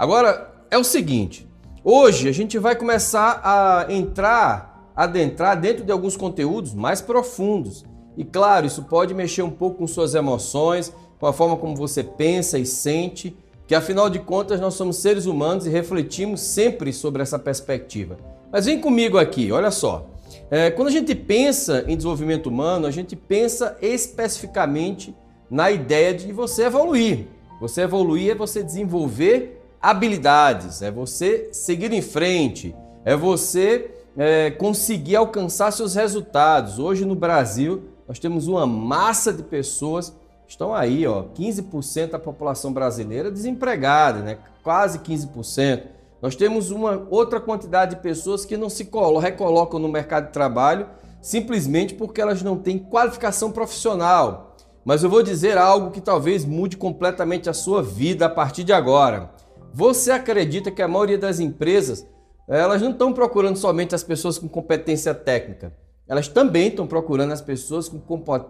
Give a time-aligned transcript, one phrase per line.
[0.00, 1.46] Agora é o seguinte,
[1.84, 7.84] hoje a gente vai começar a entrar, adentrar dentro de alguns conteúdos mais profundos.
[8.16, 10.90] E claro, isso pode mexer um pouco com suas emoções,
[11.20, 15.26] com a forma como você pensa e sente, que afinal de contas nós somos seres
[15.26, 18.16] humanos e refletimos sempre sobre essa perspectiva.
[18.50, 20.06] Mas vem comigo aqui, olha só.
[20.50, 25.14] É, quando a gente pensa em desenvolvimento humano, a gente pensa especificamente
[25.50, 27.26] na ideia de você evoluir.
[27.60, 35.16] Você evoluir é você desenvolver habilidades, é você seguir em frente, é você é, conseguir
[35.16, 36.78] alcançar seus resultados.
[36.78, 40.14] Hoje no Brasil nós temos uma massa de pessoas
[40.50, 44.38] estão aí, ó, 15% da população brasileira desempregada, né?
[44.62, 45.84] Quase 15%.
[46.20, 48.88] Nós temos uma outra quantidade de pessoas que não se
[49.20, 50.86] recolocam no mercado de trabalho
[51.22, 54.56] simplesmente porque elas não têm qualificação profissional.
[54.84, 58.72] Mas eu vou dizer algo que talvez mude completamente a sua vida a partir de
[58.72, 59.30] agora.
[59.72, 62.06] Você acredita que a maioria das empresas
[62.48, 65.72] elas não estão procurando somente as pessoas com competência técnica,
[66.08, 68.00] elas também estão procurando as pessoas com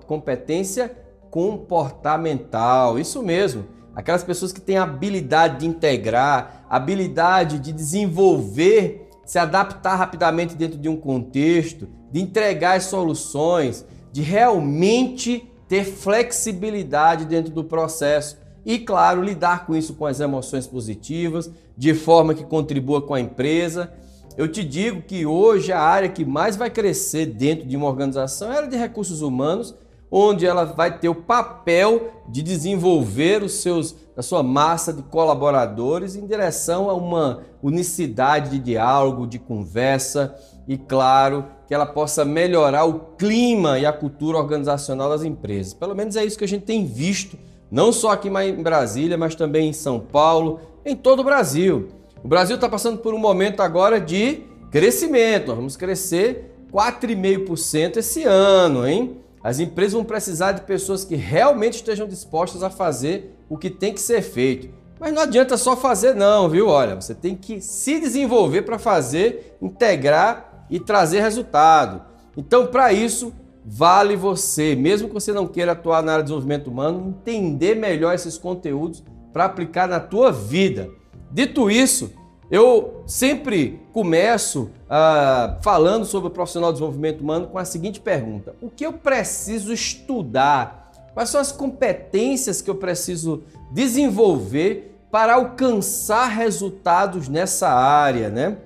[0.06, 0.90] competência
[1.30, 2.98] comportamental.
[2.98, 10.54] Isso mesmo, aquelas pessoas que têm habilidade de integrar, habilidade de desenvolver, se adaptar rapidamente
[10.54, 18.36] dentro de um contexto, de entregar as soluções, de realmente ter flexibilidade dentro do processo
[18.66, 23.20] e, claro, lidar com isso com as emoções positivas, de forma que contribua com a
[23.20, 23.92] empresa.
[24.36, 28.50] Eu te digo que hoje a área que mais vai crescer dentro de uma organização
[28.50, 29.74] é a área de recursos humanos,
[30.10, 36.16] onde ela vai ter o papel de desenvolver os seus, a sua massa de colaboradores
[36.16, 40.34] em direção a uma unicidade de diálogo, de conversa
[40.66, 45.74] e, claro, que ela possa melhorar o clima e a cultura organizacional das empresas.
[45.74, 47.38] Pelo menos é isso que a gente tem visto
[47.70, 51.88] não só aqui em Brasília, mas também em São Paulo, em todo o Brasil.
[52.22, 55.48] O Brasil está passando por um momento agora de crescimento.
[55.48, 59.20] Nós vamos crescer 4,5% esse ano, hein?
[59.42, 63.94] As empresas vão precisar de pessoas que realmente estejam dispostas a fazer o que tem
[63.94, 64.68] que ser feito.
[64.98, 66.68] Mas não adianta só fazer não, viu?
[66.68, 72.02] Olha, você tem que se desenvolver para fazer, integrar e trazer resultado.
[72.36, 73.32] Então, para isso,
[73.64, 78.14] vale você, mesmo que você não queira atuar na área de desenvolvimento humano, entender melhor
[78.14, 79.02] esses conteúdos
[79.32, 80.90] para aplicar na tua vida.
[81.30, 82.12] Dito isso,
[82.50, 88.54] eu sempre começo uh, falando sobre o profissional de desenvolvimento humano com a seguinte pergunta:
[88.60, 90.90] o que eu preciso estudar?
[91.14, 98.56] Quais são as competências que eu preciso desenvolver para alcançar resultados nessa área, né?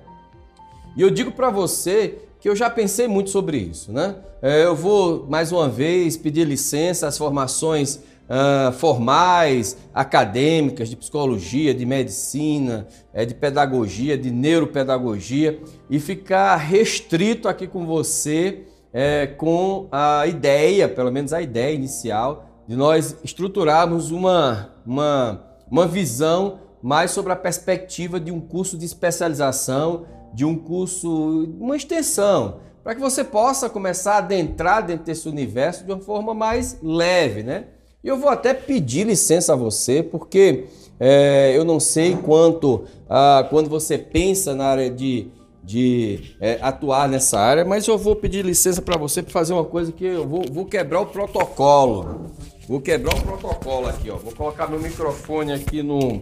[0.95, 4.15] E eu digo para você que eu já pensei muito sobre isso, né?
[4.41, 7.99] É, eu vou mais uma vez pedir licença às formações
[8.29, 15.59] uh, formais, acadêmicas, de psicologia, de medicina, é, de pedagogia, de neuropedagogia
[15.89, 18.63] e ficar restrito aqui com você
[18.93, 25.87] é, com a ideia, pelo menos a ideia inicial, de nós estruturarmos uma, uma, uma
[25.87, 30.05] visão mais sobre a perspectiva de um curso de especialização
[30.35, 35.85] de um curso, uma extensão, para que você possa começar a adentrar dentro desse universo
[35.85, 37.67] de uma forma mais leve, né?
[38.05, 40.65] E eu vou até pedir licença a você, porque
[40.99, 45.29] é, eu não sei quanto, ah, quando você pensa na área de,
[45.63, 49.63] de é, atuar nessa área, mas eu vou pedir licença para você para fazer uma
[49.65, 52.27] coisa que eu vou, vou quebrar o protocolo.
[52.67, 54.17] Vou quebrar o protocolo aqui, ó.
[54.17, 56.21] Vou colocar meu microfone aqui no,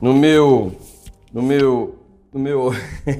[0.00, 0.72] no meu,
[1.30, 1.94] no meu
[2.32, 2.72] no meu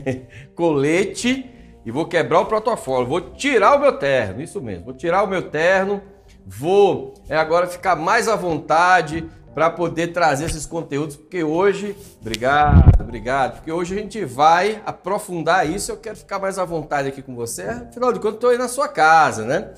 [0.56, 1.44] colete
[1.84, 3.06] e vou quebrar o protocolo.
[3.06, 4.86] Vou tirar o meu terno, isso mesmo.
[4.86, 6.00] Vou tirar o meu terno,
[6.48, 13.00] vou é, agora ficar mais à vontade para poder trazer esses conteúdos, porque hoje, obrigado,
[13.00, 15.90] obrigado, porque hoje a gente vai aprofundar isso.
[15.90, 17.62] Eu quero ficar mais à vontade aqui com você.
[17.62, 19.70] Afinal de contas, estou aí na sua casa, né?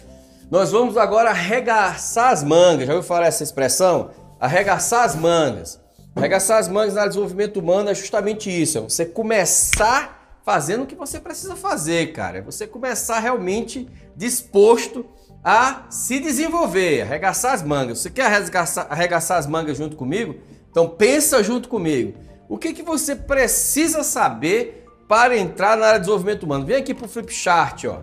[0.50, 2.86] Nós vamos agora arregaçar as mangas.
[2.86, 4.10] Já ouviu falar essa expressão?
[4.38, 5.80] Arregaçar as mangas.
[6.14, 10.94] Arregaçar as mangas na desenvolvimento humano é justamente isso, é você começar fazendo o que
[10.94, 12.38] você precisa fazer, cara.
[12.38, 15.06] É você começar realmente disposto
[15.42, 17.98] a se desenvolver, arregaçar as mangas.
[17.98, 20.36] Você quer arregaçar, arregaçar as mangas junto comigo?
[20.70, 22.18] Então pensa junto comigo.
[22.48, 26.66] O que, que você precisa saber para entrar na área de desenvolvimento humano?
[26.66, 28.00] Vem aqui para o Flipchart, ó.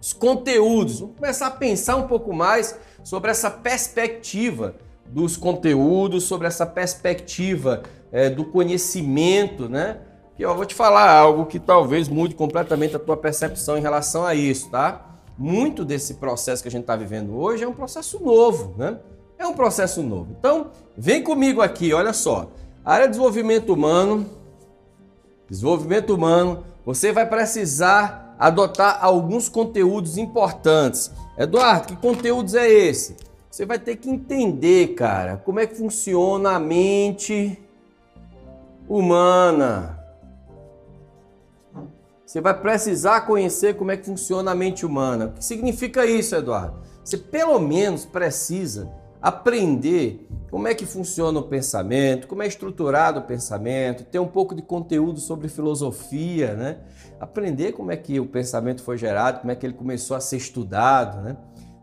[0.00, 1.00] Os conteúdos.
[1.00, 4.76] Vamos começar a pensar um pouco mais sobre essa perspectiva
[5.06, 9.98] dos conteúdos, sobre essa perspectiva é, do conhecimento, né?
[10.36, 14.26] Que eu vou te falar algo que talvez mude completamente a tua percepção em relação
[14.26, 15.13] a isso, tá?
[15.36, 18.98] Muito desse processo que a gente está vivendo hoje é um processo novo, né?
[19.38, 20.34] É um processo novo.
[20.38, 22.50] Então, vem comigo aqui, olha só.
[22.84, 24.26] A área de desenvolvimento humano,
[25.48, 31.10] desenvolvimento humano, você vai precisar adotar alguns conteúdos importantes.
[31.36, 33.16] Eduardo, que conteúdos é esse?
[33.50, 37.58] Você vai ter que entender, cara, como é que funciona a mente
[38.88, 40.03] humana.
[42.34, 45.26] Você vai precisar conhecer como é que funciona a mente humana.
[45.26, 46.80] O que significa isso, Eduardo?
[47.04, 48.90] Você pelo menos precisa
[49.22, 54.52] aprender como é que funciona o pensamento, como é estruturado o pensamento, ter um pouco
[54.52, 56.78] de conteúdo sobre filosofia, né?
[57.20, 60.38] Aprender como é que o pensamento foi gerado, como é que ele começou a ser
[60.38, 61.36] estudado, né?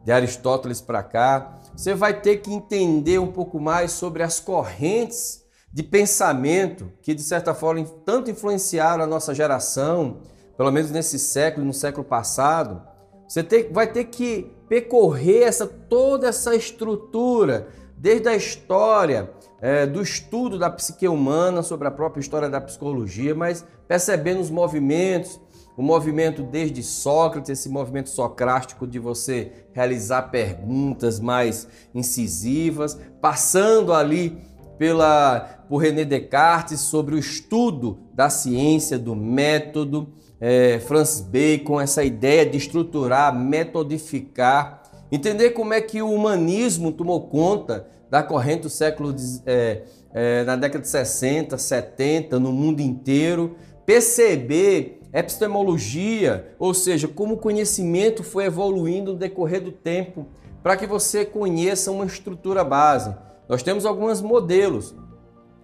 [0.03, 1.61] De Aristóteles para cá.
[1.73, 7.23] Você vai ter que entender um pouco mais sobre as correntes de pensamento que, de
[7.23, 10.17] certa forma, tanto influenciaram a nossa geração,
[10.61, 12.83] pelo menos nesse século, no século passado.
[13.27, 20.03] Você ter, vai ter que percorrer essa, toda essa estrutura, desde a história é, do
[20.03, 25.41] estudo da psique humana, sobre a própria história da psicologia, mas percebendo os movimentos,
[25.75, 34.39] o movimento desde Sócrates, esse movimento socrático de você realizar perguntas mais incisivas, passando ali
[34.77, 42.03] pela por René Descartes sobre o estudo da ciência, do método, é, Francis Bacon, essa
[42.03, 48.69] ideia de estruturar, metodificar, entender como é que o humanismo tomou conta da corrente do
[48.69, 49.15] século
[49.45, 53.55] é, é, na década de 60, 70, no mundo inteiro,
[53.85, 60.25] perceber epistemologia, ou seja, como o conhecimento foi evoluindo no decorrer do tempo,
[60.63, 63.13] para que você conheça uma estrutura base.
[63.47, 64.95] Nós temos alguns modelos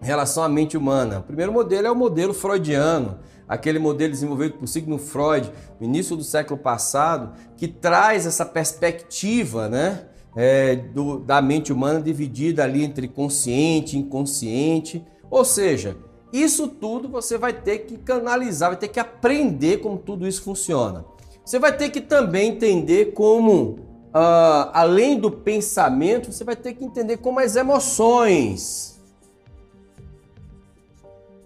[0.01, 1.19] em relação à mente humana.
[1.19, 3.17] O primeiro modelo é o modelo freudiano,
[3.47, 9.69] aquele modelo desenvolvido por Sigmund Freud no início do século passado, que traz essa perspectiva
[9.69, 10.05] né,
[10.35, 15.03] é, do, da mente humana dividida ali entre consciente e inconsciente.
[15.29, 15.95] Ou seja,
[16.31, 21.05] isso tudo você vai ter que canalizar, vai ter que aprender como tudo isso funciona.
[21.45, 23.79] Você vai ter que também entender como,
[24.13, 28.96] uh, além do pensamento, você vai ter que entender como as emoções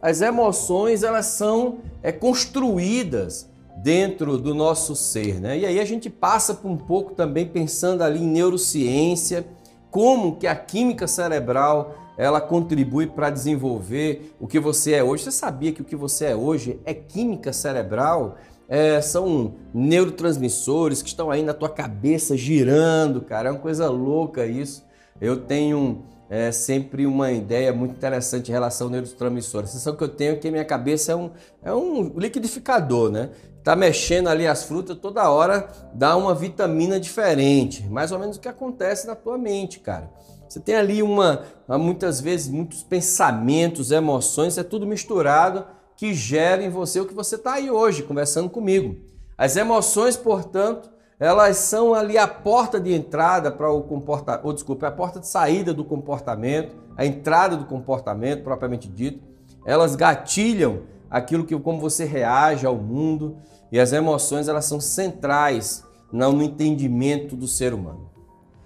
[0.02, 5.60] as emoções elas são é, construídas dentro do nosso ser, né?
[5.60, 9.46] E aí a gente passa por um pouco também pensando ali em neurociência,
[9.90, 15.24] como que a química cerebral ela contribui para desenvolver o que você é hoje.
[15.24, 18.38] Você sabia que o que você é hoje é química cerebral?
[18.70, 23.50] É, são neurotransmissores que estão aí na tua cabeça girando, cara.
[23.50, 24.86] É uma coisa louca isso.
[25.20, 29.66] Eu tenho é sempre uma ideia muito interessante em relação ao neurotransmissor.
[29.66, 31.30] A sensação que eu tenho é que minha cabeça é um,
[31.62, 33.32] é um liquidificador, né?
[33.62, 37.86] Tá mexendo ali as frutas toda hora, dá uma vitamina diferente.
[37.90, 40.10] Mais ou menos o que acontece na tua mente, cara.
[40.48, 45.66] Você tem ali uma, muitas vezes, muitos pensamentos, emoções, é tudo misturado
[45.98, 48.96] que gera em você o que você está aí hoje conversando comigo.
[49.38, 50.90] As emoções, portanto,
[51.22, 55.28] elas são ali a porta de entrada para o comportamento, ou desculpa, a porta de
[55.28, 59.22] saída do comportamento, a entrada do comportamento propriamente dito.
[59.64, 60.82] Elas gatilham
[61.12, 63.38] aquilo que como você reage ao mundo
[63.72, 68.10] e as emoções elas são centrais no entendimento do ser humano.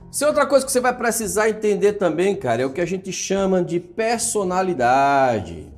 [0.10, 3.12] Se outra coisa que você vai precisar entender também, cara, é o que a gente
[3.12, 5.75] chama de personalidade.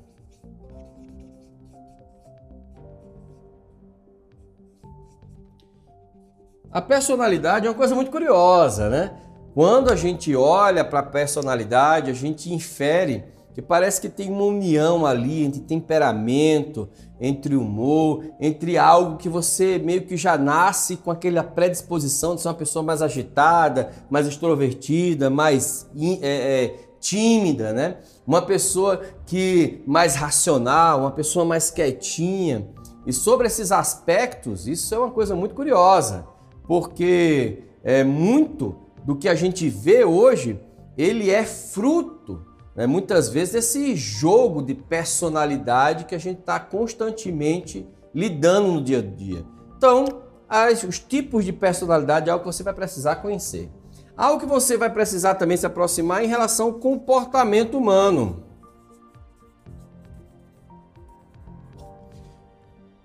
[6.78, 9.12] A personalidade é uma coisa muito curiosa, né?
[9.56, 14.44] Quando a gente olha para a personalidade, a gente infere que parece que tem uma
[14.44, 16.88] união ali entre temperamento,
[17.20, 22.48] entre humor, entre algo que você meio que já nasce com aquela predisposição de ser
[22.50, 27.98] uma pessoa mais agitada, mais extrovertida, mais é, é, tímida, né?
[28.24, 32.68] Uma pessoa que mais racional, uma pessoa mais quietinha.
[33.04, 36.37] E sobre esses aspectos, isso é uma coisa muito curiosa
[36.68, 40.60] porque é, muito do que a gente vê hoje,
[40.98, 42.46] ele é fruto,
[42.76, 49.00] né, muitas vezes, desse jogo de personalidade que a gente está constantemente lidando no dia
[49.00, 49.46] a dia.
[49.78, 50.06] Então,
[50.50, 53.70] as, os tipos de personalidade é algo que você vai precisar conhecer.
[54.16, 58.44] Algo que você vai precisar também se aproximar em relação ao comportamento humano.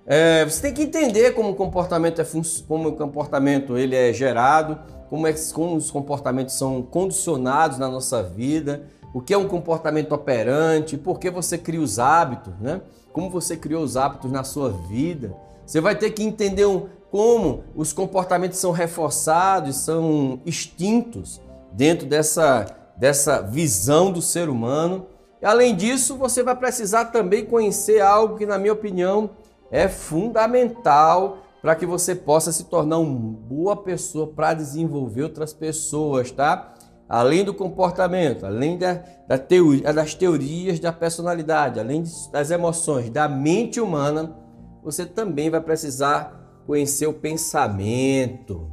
[0.06, 2.26] É, você tem que entender como o comportamento é
[2.66, 4.78] como o comportamento ele é gerado,
[5.08, 8.82] como, é, como os comportamentos são condicionados na nossa vida,
[9.14, 12.80] o que é um comportamento operante, por que você cria os hábitos, né?
[13.12, 15.36] Como você criou os hábitos na sua vida.
[15.66, 21.40] Você vai ter que entender um, como os comportamentos são reforçados, são extintos
[21.72, 22.64] dentro dessa,
[22.96, 25.06] dessa visão do ser humano.
[25.42, 29.30] E, além disso, você vai precisar também conhecer algo que, na minha opinião,
[29.72, 36.30] é fundamental para que você possa se tornar uma boa pessoa para desenvolver outras pessoas,
[36.30, 36.74] tá?
[37.08, 43.28] Além do comportamento, além da, da teoria, das teorias da personalidade, além das emoções, da
[43.28, 44.36] mente humana,
[44.82, 48.70] você também vai precisar conhecer o pensamento.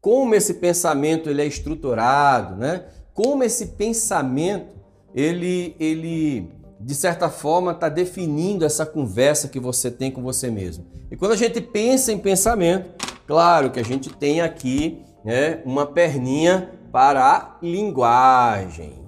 [0.00, 2.86] Como esse pensamento ele é estruturado, né?
[3.14, 4.76] Como esse pensamento
[5.14, 10.84] ele, ele de certa forma, está definindo essa conversa que você tem com você mesmo.
[11.10, 12.90] E quando a gente pensa em pensamento,
[13.26, 19.04] claro que a gente tem aqui né, uma perninha para a linguagem.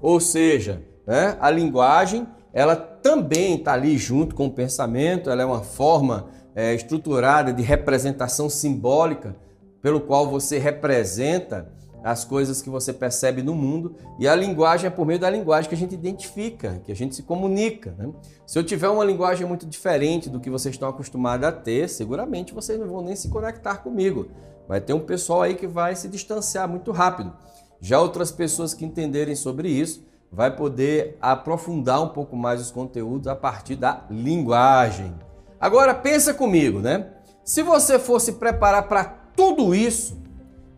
[0.00, 5.46] Ou seja, né, a linguagem ela também está ali junto com o pensamento, ela é
[5.46, 9.36] uma forma é, estruturada de representação simbólica
[9.80, 11.70] pelo qual você representa
[12.02, 15.68] as coisas que você percebe no mundo e a linguagem é por meio da linguagem
[15.68, 17.94] que a gente identifica, que a gente se comunica.
[17.98, 18.10] Né?
[18.46, 22.54] Se eu tiver uma linguagem muito diferente do que vocês estão acostumados a ter, seguramente
[22.54, 24.28] vocês não vão nem se conectar comigo.
[24.68, 27.32] Vai ter um pessoal aí que vai se distanciar muito rápido.
[27.80, 33.26] Já outras pessoas que entenderem sobre isso vai poder aprofundar um pouco mais os conteúdos
[33.28, 35.14] a partir da linguagem.
[35.60, 37.12] Agora pensa comigo, né?
[37.44, 40.18] Se você fosse preparar para tudo isso,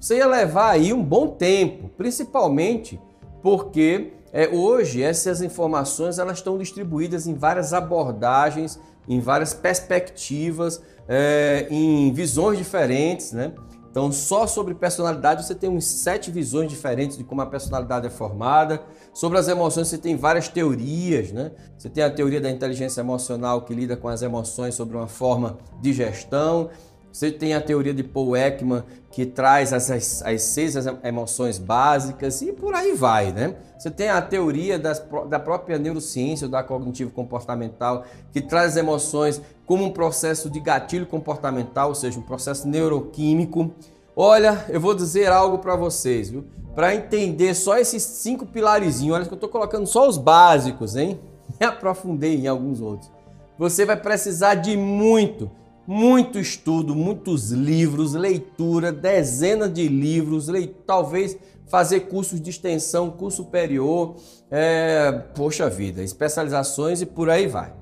[0.01, 2.99] você ia levar aí um bom tempo, principalmente
[3.43, 11.67] porque é, hoje essas informações elas estão distribuídas em várias abordagens, em várias perspectivas, é,
[11.71, 13.53] em visões diferentes, né?
[13.91, 18.11] Então, só sobre personalidade você tem uns sete visões diferentes de como a personalidade é
[18.11, 18.81] formada.
[19.13, 21.51] Sobre as emoções você tem várias teorias, né?
[21.77, 25.59] Você tem a teoria da inteligência emocional que lida com as emoções sobre uma forma
[25.81, 26.71] de gestão.
[27.13, 32.53] Você tem a teoria de Paul Ekman, que traz as, as, seis emoções básicas e
[32.53, 33.57] por aí vai, né?
[33.77, 39.85] Você tem a teoria das, da própria neurociência, da cognitivo-comportamental, que traz as emoções como
[39.85, 43.73] um processo de gatilho comportamental, ou seja, um processo neuroquímico.
[44.15, 46.45] Olha, eu vou dizer algo para vocês, viu?
[46.75, 51.19] Para entender só esses cinco pilarizinhos, olha que eu estou colocando só os básicos, hein?
[51.59, 53.11] Me aprofundei em alguns outros.
[53.59, 55.51] Você vai precisar de muito,
[55.87, 60.47] muito estudo, muitos livros, leitura, dezenas de livros,
[60.87, 64.17] talvez fazer cursos de extensão, curso superior,
[64.51, 67.73] é, poxa vida, especializações e por aí vai.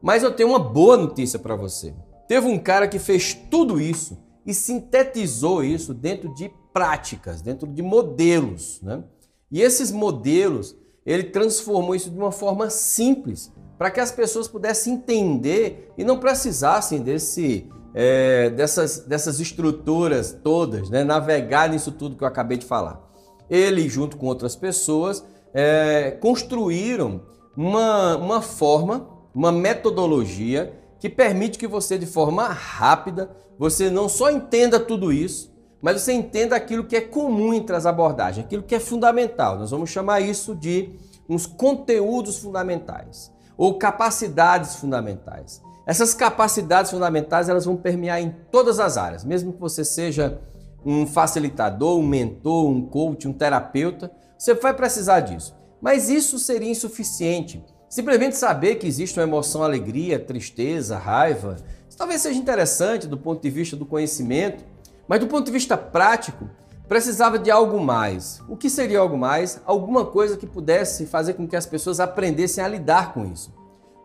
[0.00, 1.94] Mas eu tenho uma boa notícia para você.
[2.26, 7.82] Teve um cara que fez tudo isso e sintetizou isso dentro de práticas, dentro de
[7.82, 9.02] modelos, né?
[9.50, 14.94] E esses modelos, ele transformou isso de uma forma simples para que as pessoas pudessem
[14.94, 21.04] entender e não precisassem desse, é, dessas, dessas estruturas todas, né?
[21.04, 23.02] navegar nisso tudo que eu acabei de falar.
[23.48, 27.22] Ele, junto com outras pessoas, é, construíram
[27.56, 34.30] uma, uma forma, uma metodologia que permite que você, de forma rápida, você não só
[34.30, 38.74] entenda tudo isso, mas você entenda aquilo que é comum entre as abordagens, aquilo que
[38.74, 39.58] é fundamental.
[39.58, 45.62] Nós vamos chamar isso de uns conteúdos fundamentais ou capacidades fundamentais.
[45.86, 50.40] Essas capacidades fundamentais elas vão permear em todas as áreas, mesmo que você seja
[50.84, 55.56] um facilitador, um mentor, um coach, um terapeuta, você vai precisar disso.
[55.80, 57.64] Mas isso seria insuficiente.
[57.88, 61.56] Simplesmente saber que existe uma emoção, alegria, tristeza, raiva,
[61.96, 64.64] talvez seja interessante do ponto de vista do conhecimento,
[65.08, 66.50] mas do ponto de vista prático,
[66.88, 68.42] precisava de algo mais.
[68.48, 69.60] O que seria algo mais?
[69.64, 73.52] Alguma coisa que pudesse fazer com que as pessoas aprendessem a lidar com isso.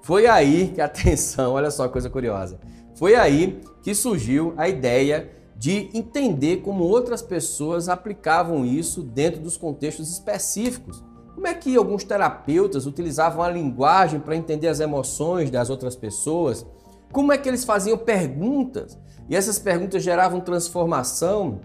[0.01, 2.59] Foi aí que, atenção, olha só coisa curiosa,
[2.95, 9.57] foi aí que surgiu a ideia de entender como outras pessoas aplicavam isso dentro dos
[9.57, 11.03] contextos específicos.
[11.35, 16.65] Como é que alguns terapeutas utilizavam a linguagem para entender as emoções das outras pessoas?
[17.11, 18.97] Como é que eles faziam perguntas
[19.29, 21.59] e essas perguntas geravam transformação?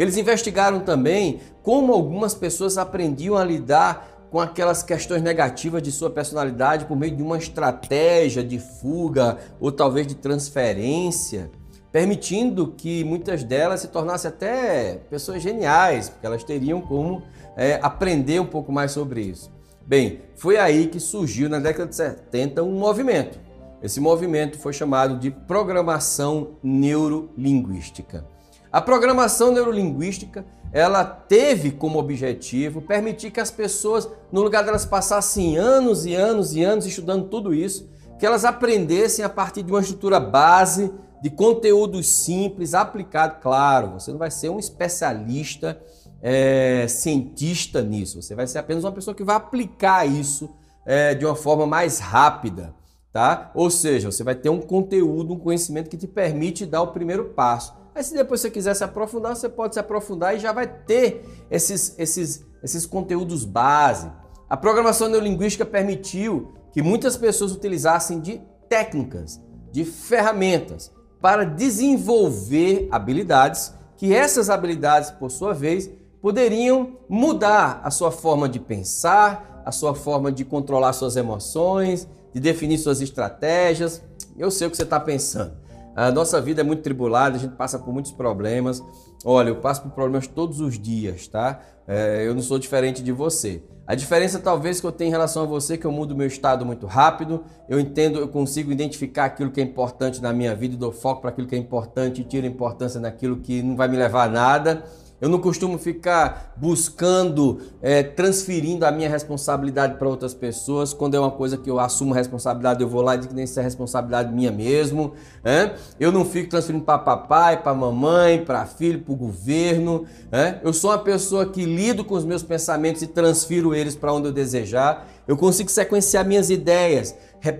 [0.00, 6.08] Eles investigaram também como algumas pessoas aprendiam a lidar com aquelas questões negativas de sua
[6.08, 11.50] personalidade por meio de uma estratégia de fuga ou talvez de transferência,
[11.92, 17.22] permitindo que muitas delas se tornassem até pessoas geniais, porque elas teriam como
[17.54, 19.52] é, aprender um pouco mais sobre isso.
[19.86, 23.38] Bem, foi aí que surgiu na década de 70 um movimento.
[23.82, 28.24] Esse movimento foi chamado de programação neurolinguística.
[28.72, 35.56] A programação neurolinguística, ela teve como objetivo permitir que as pessoas, no lugar delas passarem
[35.56, 39.80] anos e anos e anos estudando tudo isso, que elas aprendessem a partir de uma
[39.80, 45.80] estrutura base de conteúdos simples, aplicado, claro, você não vai ser um especialista
[46.22, 50.50] é, cientista nisso, você vai ser apenas uma pessoa que vai aplicar isso
[50.86, 52.74] é, de uma forma mais rápida,
[53.12, 53.50] tá?
[53.54, 57.30] Ou seja, você vai ter um conteúdo, um conhecimento que te permite dar o primeiro
[57.30, 57.79] passo.
[58.00, 61.22] Aí se depois você quiser se aprofundar, você pode se aprofundar e já vai ter
[61.50, 64.10] esses, esses, esses conteúdos base.
[64.48, 68.40] A programação neurolinguística permitiu que muitas pessoas utilizassem de
[68.70, 69.38] técnicas,
[69.70, 70.90] de ferramentas
[71.20, 75.90] para desenvolver habilidades que essas habilidades, por sua vez,
[76.22, 82.40] poderiam mudar a sua forma de pensar, a sua forma de controlar suas emoções, de
[82.40, 84.00] definir suas estratégias.
[84.38, 85.59] Eu sei o que você está pensando.
[86.00, 88.82] A nossa vida é muito tribulada, a gente passa por muitos problemas.
[89.22, 91.60] Olha, eu passo por problemas todos os dias, tá?
[91.86, 93.62] É, eu não sou diferente de você.
[93.86, 96.26] A diferença talvez que eu tenho em relação a você é que eu mudo meu
[96.26, 100.74] estado muito rápido, eu entendo, eu consigo identificar aquilo que é importante na minha vida,
[100.74, 103.98] dou foco para aquilo que é importante e tiro importância naquilo que não vai me
[103.98, 104.84] levar a nada.
[105.20, 110.94] Eu não costumo ficar buscando, é, transferindo a minha responsabilidade para outras pessoas.
[110.94, 113.46] Quando é uma coisa que eu assumo responsabilidade, eu vou lá e digo que nem
[113.46, 115.12] se é responsabilidade minha mesmo.
[115.44, 115.74] É?
[115.98, 120.06] Eu não fico transferindo para papai, para mamãe, para filho, para o governo.
[120.32, 120.58] É?
[120.62, 124.28] Eu sou uma pessoa que lido com os meus pensamentos e transfiro eles para onde
[124.28, 125.06] eu desejar.
[125.28, 127.14] Eu consigo sequenciar minhas ideias,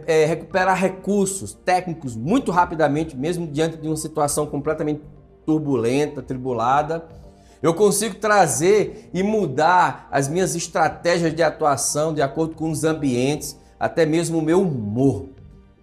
[0.07, 5.02] é, recuperar recursos técnicos muito rapidamente, mesmo diante de uma situação completamente
[5.45, 7.05] turbulenta, tribulada.
[7.62, 13.57] Eu consigo trazer e mudar as minhas estratégias de atuação de acordo com os ambientes,
[13.79, 15.29] até mesmo o meu humor.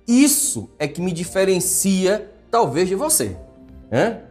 [0.07, 3.37] Isso é que me diferencia, talvez, de você.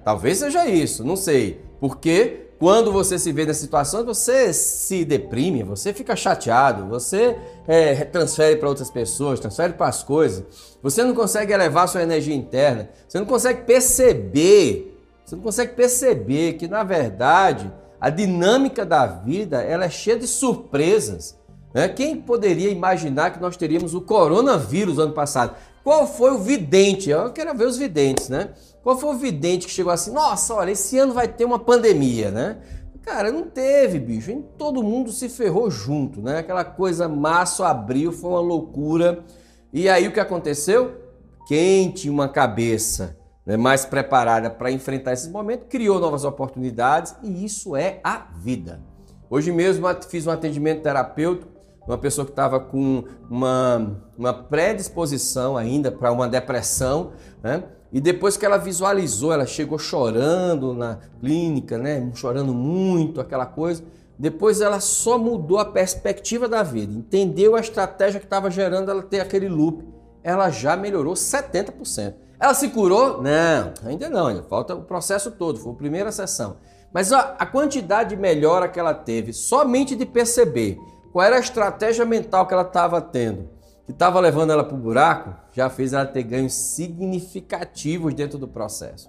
[0.05, 1.61] Talvez seja isso, não sei.
[1.79, 7.37] Porque quando você se vê nessa situação, você se deprime, você fica chateado, você
[7.69, 10.43] é, transfere para outras pessoas, transfere para as coisas.
[10.83, 14.96] Você não consegue elevar sua energia interna, você não consegue perceber
[15.27, 20.29] você não consegue perceber que, na verdade, a dinâmica da vida ela é cheia de
[20.29, 21.37] surpresas.
[21.75, 21.89] Né?
[21.89, 25.57] Quem poderia imaginar que nós teríamos o coronavírus ano passado?
[25.83, 27.11] Qual foi o vidente?
[27.11, 28.51] Eu quero ver os videntes, né?
[28.85, 32.31] Qual foi o vidente que chegou assim, nossa, olha, esse ano vai ter uma pandemia,
[32.31, 32.59] né?
[33.03, 34.45] Cara, não teve, bicho.
[34.57, 36.39] Todo mundo se ferrou junto, né?
[36.39, 39.25] Aquela coisa março, abril, foi uma loucura.
[39.73, 41.01] E aí o que aconteceu?
[41.49, 47.77] Tinha uma cabeça né, mais preparada para enfrentar esses momentos, criou novas oportunidades e isso
[47.77, 48.83] é a vida.
[49.31, 51.57] Hoje mesmo fiz um atendimento terapêutico,
[51.87, 57.63] uma pessoa que estava com uma, uma predisposição ainda para uma depressão, né?
[57.93, 62.11] E depois que ela visualizou, ela chegou chorando na clínica, né?
[62.15, 63.85] Chorando muito, aquela coisa.
[64.19, 69.03] Depois ela só mudou a perspectiva da vida, entendeu a estratégia que estava gerando ela
[69.03, 69.85] ter aquele loop.
[70.27, 72.15] Ela já melhorou 70%.
[72.41, 73.23] Ela se curou?
[73.23, 76.57] Não, ainda não, ainda falta o processo todo, foi a primeira sessão.
[76.93, 80.81] Mas ó, a quantidade de melhora que ela teve, somente de perceber
[81.13, 83.49] qual era a estratégia mental que ela estava tendo,
[83.85, 88.49] que estava levando ela para o buraco, já fez ela ter ganhos significativos dentro do
[88.49, 89.09] processo.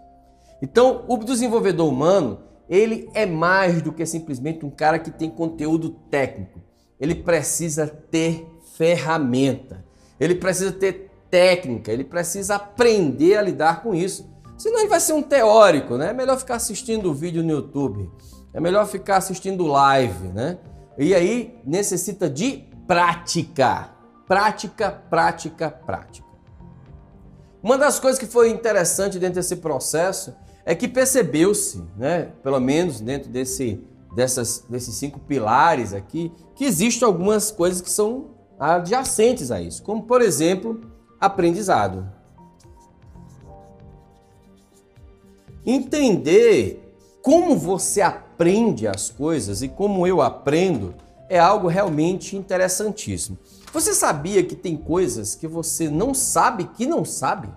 [0.62, 5.90] Então, o desenvolvedor humano, ele é mais do que simplesmente um cara que tem conteúdo
[6.12, 6.62] técnico.
[7.00, 9.84] Ele precisa ter ferramenta.
[10.20, 14.30] Ele precisa ter técnica, ele precisa aprender a lidar com isso.
[14.58, 16.10] Senão ele vai ser um teórico, né?
[16.10, 18.10] É melhor ficar assistindo vídeo no YouTube,
[18.54, 20.58] é melhor ficar assistindo live, né?
[20.98, 23.92] E aí necessita de prática.
[24.28, 26.28] Prática, prática, prática.
[27.62, 30.34] Uma das coisas que foi interessante dentro desse processo
[30.66, 33.82] é que percebeu-se, né, pelo menos dentro desse,
[34.16, 40.04] dessas, desses cinco pilares aqui, que existem algumas coisas que são adjacentes a isso, como
[40.04, 40.82] por exemplo
[41.20, 42.08] aprendizado.
[45.66, 46.84] Entender
[47.22, 50.96] como você aprende as coisas e como eu aprendo
[51.30, 53.38] é algo realmente interessantíssimo.
[53.74, 57.50] Você sabia que tem coisas que você não sabe que não sabe?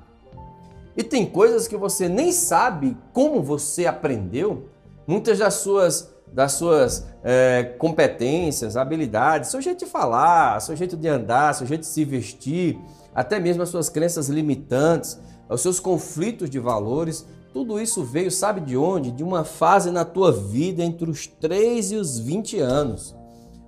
[0.96, 4.68] E tem coisas que você nem sabe como você aprendeu?
[5.06, 11.08] Muitas das suas, das suas é, competências, habilidades, seu jeito de falar, seu jeito de
[11.08, 12.78] andar, seu jeito de se vestir,
[13.14, 18.60] até mesmo as suas crenças limitantes, os seus conflitos de valores, tudo isso veio, sabe
[18.60, 19.10] de onde?
[19.10, 23.16] De uma fase na tua vida entre os 3 e os 20 anos.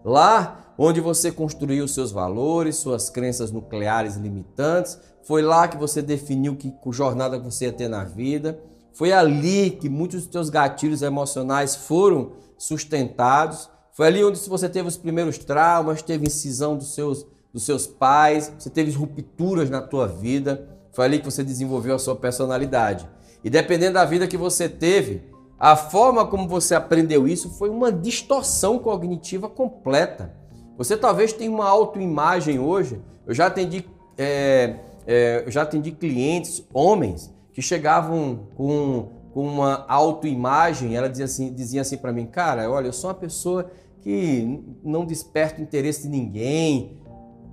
[0.05, 4.98] Lá onde você construiu seus valores, suas crenças nucleares limitantes.
[5.25, 8.59] Foi lá que você definiu que jornada você ia ter na vida.
[8.92, 13.68] Foi ali que muitos dos seus gatilhos emocionais foram sustentados.
[13.92, 18.53] Foi ali onde você teve os primeiros traumas, teve incisão dos seus, dos seus pais,
[18.57, 20.68] você teve rupturas na tua vida.
[20.92, 23.09] Foi ali que você desenvolveu a sua personalidade.
[23.42, 25.22] E dependendo da vida que você teve,
[25.59, 30.33] a forma como você aprendeu isso foi uma distorção cognitiva completa.
[30.79, 33.03] Você talvez tenha uma autoimagem hoje.
[33.27, 33.85] Eu já atendi,
[34.16, 40.97] é, é, eu já atendi clientes, homens, que chegavam com, com uma autoimagem.
[40.97, 45.05] Ela dizia assim, dizia assim para mim, cara, olha, eu sou uma pessoa que não
[45.05, 46.99] desperta interesse de ninguém.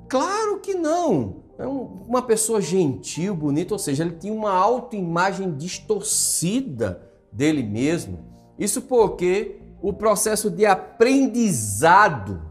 [0.07, 7.01] Claro que não é uma pessoa gentil, bonita, ou seja, ele tinha uma autoimagem distorcida
[7.33, 8.19] dele mesmo.
[8.57, 12.41] Isso porque o processo de aprendizado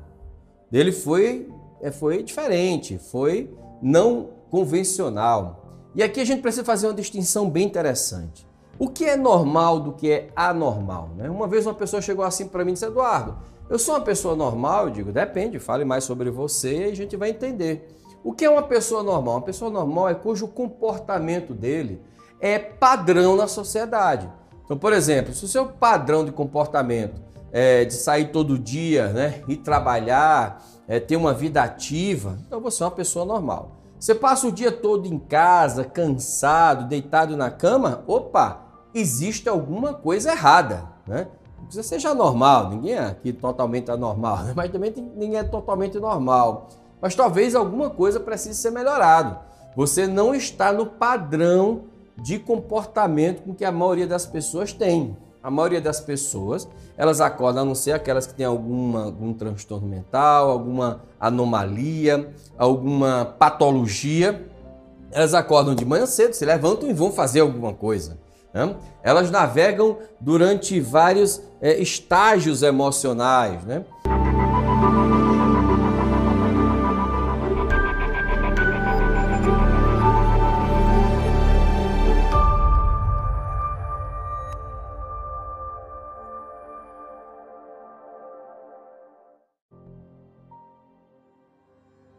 [0.70, 1.48] dele foi,
[1.80, 5.88] é, foi diferente, foi não convencional.
[5.94, 8.46] E aqui a gente precisa fazer uma distinção bem interessante.
[8.78, 11.10] O que é normal do que é anormal?
[11.16, 11.28] Né?
[11.28, 13.36] Uma vez uma pessoa chegou assim para mim e disse: Eduardo,
[13.68, 14.84] eu sou uma pessoa normal?
[14.84, 17.88] Eu digo: depende, fale mais sobre você e a gente vai entender.
[18.22, 19.34] O que é uma pessoa normal?
[19.36, 22.00] Uma pessoa normal é cujo comportamento dele
[22.40, 24.30] é padrão na sociedade.
[24.64, 29.42] Então, por exemplo, se o seu padrão de comportamento é de sair todo dia, né,
[29.48, 33.76] ir trabalhar, é, ter uma vida ativa, então você é uma pessoa normal.
[33.98, 38.67] Você passa o dia todo em casa, cansado, deitado na cama, opa,
[38.98, 41.28] existe alguma coisa errada, né?
[41.58, 46.68] Não precisa seja normal, ninguém é aqui totalmente anormal, mas também ninguém é totalmente normal
[47.00, 49.38] mas talvez alguma coisa precise ser melhorado.
[49.76, 51.82] Você não está no padrão
[52.16, 55.16] de comportamento com que a maioria das pessoas tem.
[55.40, 59.86] A maioria das pessoas, elas acordam, a não ser aquelas que têm alguma, algum transtorno
[59.86, 64.50] mental, alguma anomalia, alguma patologia,
[65.12, 68.18] elas acordam de manhã cedo, se levantam e vão fazer alguma coisa.
[68.58, 68.74] Né?
[69.04, 73.64] Elas navegam durante vários é, estágios emocionais.
[73.64, 73.84] Né?